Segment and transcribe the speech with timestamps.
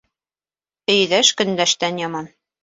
[0.93, 2.33] Өйҙәш көндәштән яман.